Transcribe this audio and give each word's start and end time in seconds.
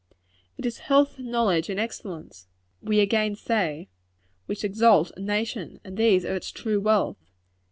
It 0.57 0.65
is 0.65 0.79
health, 0.79 1.19
knowledge 1.19 1.69
and 1.69 1.79
excellence 1.79 2.47
we 2.81 3.01
again 3.01 3.35
say 3.35 3.87
which 4.47 4.63
exalt 4.63 5.11
a 5.15 5.19
nation; 5.19 5.79
and 5.83 5.95
these 5.95 6.25
are 6.25 6.35
its 6.35 6.49
true 6.49 6.79
wealth. 6.81 7.23